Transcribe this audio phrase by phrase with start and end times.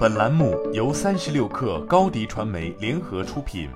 [0.00, 3.68] 本栏目由三十六氪高低传媒联合出品。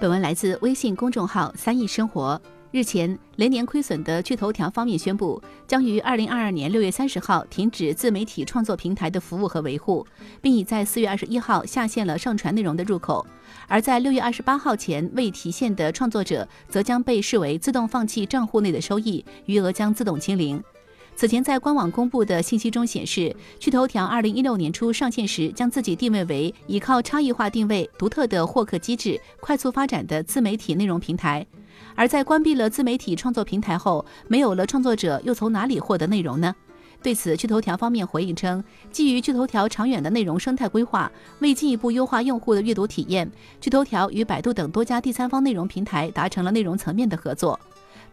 [0.00, 2.40] 本文来自微信公众号“三亿生活”。
[2.70, 10.06] 日前，连年亏损的趣头条方面宣布，将于二零二二年六月三十号停止自媒体创作平台的服务和维护，
[10.40, 13.26] 并已在四月二十一号下线了上传内容的入口。
[13.66, 20.62] 而在六月二十八号前未提现的创作者，则将被视为自动放弃账户内的收益，余额将自动清零。
[21.14, 31.46] 此前在官网公布的信息中显示，趣头条二零一六年初上线时，将自己定位为依靠差异化定位、独特的获客机制、快速发展的自媒体内容平台。
[31.94, 36.54] 而在关闭了自媒体创作平台后，没有了创作者，又从哪里获得内容呢？
[37.02, 47.58] 对此，趣头条方面回应称，基于趣头条长远的内容生态规划，为进一步优化用户的阅读体验，趣头条与百度等多家第三方内容平台达成了内容层面的合作。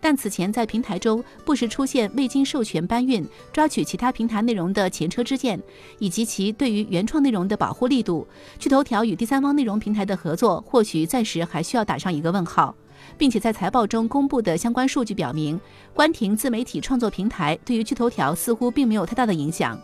[0.02, 5.62] 但此前在平台中不时出现未经授权搬运、抓取其他平台内容的前车之鉴，
[5.98, 12.76] 以及其对于原创内容的保护力度，趣头条与第三方内容平台的合作或许暂时还需要打上一个问号。
[13.18, 15.59] 并且在财报中公布的相关数据表明，
[15.93, 19.79] 关停自媒体创作平台对于趣头条似乎并没有太大的影响。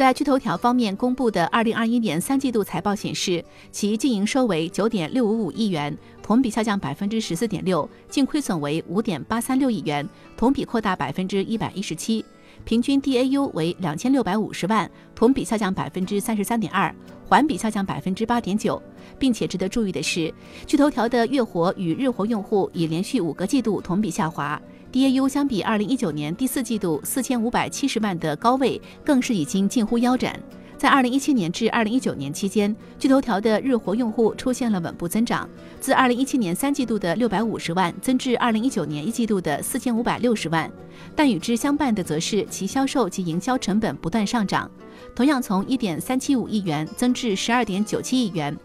[0.00, 12.24] 在趣头条方面公布的二零二一年三季度财报显示，其净营收为九点六五五亿元，同比下降百分之十四点六；净亏损为五点八三六亿元，同比扩大百分之一百一十七；
[12.64, 16.90] 平均 DAU 为两千六百五十万，同比下降百分之三十三点二，
[17.28, 18.82] 环比下降百分之八点九。
[19.18, 20.32] 并且值得注意的是，
[20.66, 24.58] 趣头条的月活与日活用户已连续五个季度同比下滑。
[24.92, 30.38] DAU 相比二零一九年第四季度四千五百七十万的高位，更是已经近乎腰斩。
[30.76, 40.68] 在二零一七年至二零一九年期间，巨头条的日活用户出现了稳步增长，自二零一七年三季度的六百五十万增至二零一九年一季度的四千五百六十万。
[41.14, 44.68] 但与之相伴的则是其销售及营销成本不断上涨，
[45.14, 48.56] 同样从一点三七五亿元增至十二点九七亿元。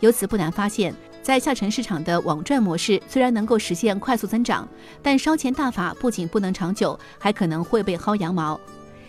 [0.00, 0.92] 由此不难发现。
[1.28, 4.66] 在下沉市场的网赚模式虽然能够实现快速增长，
[5.02, 8.58] 但烧钱大法不仅不能长久，还可能会被薅羊毛。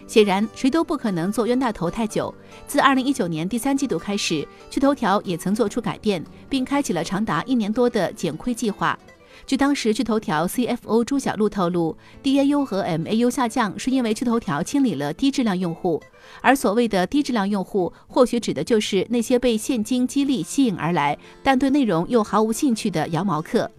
[0.05, 2.35] 显然，谁都不可能做冤大头太久。
[2.67, 8.99] 自二零一九年第三季度开始，趣头条也曾做出改变，并开启了长达一年多的减亏计划。
[9.45, 16.01] 据当时趣头条 CFO 朱小璐透露，DAU 和 MAU 下降是因为趣头条清理了低质量用户，
[16.41, 23.69] 而所谓的低质量用户，或许指的就是那些被现金激励吸引而来，但对内容又毫无兴趣的羊毛客。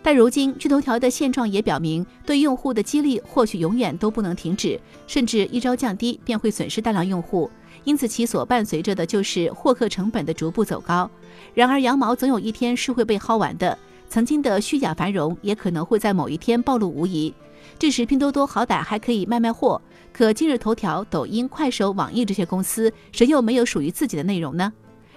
[0.00, 7.50] 但如今趣头条的现状也表明，对用户的激励或许永远都不能停止，甚至一朝降低便会损失大量用户，
[7.84, 11.10] 因此其所伴随着的就是获客成本的逐步走高。
[11.52, 13.76] 然而羊毛总有一天是会被薅完的。
[14.08, 17.32] 曾经的虚假繁荣也可能会在某一天暴露无遗，
[17.78, 19.80] 这时拼多多好歹还可以卖卖货，
[20.12, 24.72] 可今日头条、抖音、快手、网易这些公司，谁又没有属于自己的内容呢？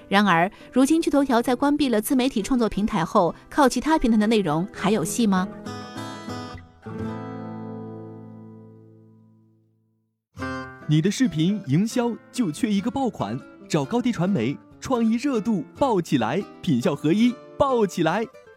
[0.09, 5.47] 然而，如今趣头条在关闭了自媒体创作平台后，靠其他平台的内容还有戏吗？
[10.87, 18.25] 你的视频营销就缺一个爆款，找高低传媒，创意热度爆起来，品效合一爆起来。